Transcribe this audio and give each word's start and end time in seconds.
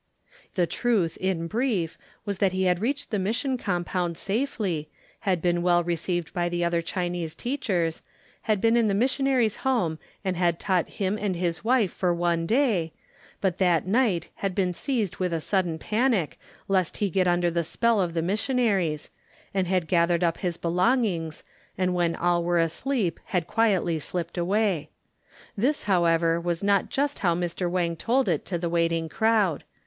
The 0.55 0.65
truth 0.65 1.15
in 1.17 1.45
brief 1.45 1.95
was 2.25 2.39
that 2.39 2.53
he 2.53 2.63
had 2.63 2.81
reached 2.81 3.11
the 3.11 3.19
Mission 3.19 3.55
Compound 3.55 4.17
safely, 4.17 4.89
had 5.19 5.43
been 5.43 5.61
well 5.61 5.83
received 5.83 6.33
by 6.33 6.49
the 6.49 6.63
other 6.65 6.81
Chinese 6.81 7.35
teachers, 7.35 8.01
had 8.49 8.59
been 8.59 8.75
in 8.75 8.87
the 8.87 8.95
missionary's 8.95 9.57
home 9.57 9.99
and 10.25 10.35
had 10.35 10.59
taught 10.59 10.89
him 10.89 11.19
and 11.21 11.35
his 11.35 11.63
wife 11.63 11.91
for 11.93 12.15
one 12.15 12.47
day, 12.47 12.93
but 13.41 13.59
that 13.59 13.85
night 13.85 14.29
had 14.37 14.55
been 14.55 14.73
seized 14.73 15.17
with 15.17 15.43
sudden 15.43 15.77
panic 15.77 16.39
lest 16.67 16.97
he 16.97 17.07
get 17.11 17.27
under 17.27 17.51
the 17.51 17.63
spell 17.63 18.01
of 18.01 18.15
the 18.15 18.23
missionaries, 18.23 19.11
and 19.53 19.67
had 19.67 19.87
gathered 19.87 20.23
up 20.23 20.39
his 20.39 20.57
belongings 20.57 21.43
and 21.77 21.93
when 21.93 22.15
all 22.15 22.43
were 22.43 22.57
asleep 22.57 23.19
had 23.25 23.45
quietly 23.45 23.99
slipped 23.99 24.35
away. 24.35 24.89
This, 25.55 25.83
however, 25.83 26.41
was 26.41 26.63
not 26.63 26.89
just 26.89 27.19
how 27.19 27.35
Mr. 27.35 27.69
Wang 27.69 27.95
told 27.95 28.27
it 28.27 28.45
to 28.45 28.57
the 28.57 28.67
waiting 28.67 29.07
crowd. 29.07 29.63